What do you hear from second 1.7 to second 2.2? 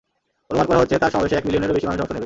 বেশি মানুষ অংশ নেবে।